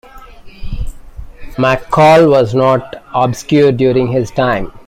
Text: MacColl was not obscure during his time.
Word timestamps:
MacColl 1.59 2.27
was 2.31 2.55
not 2.55 3.03
obscure 3.13 3.71
during 3.71 4.07
his 4.07 4.31
time. 4.31 4.71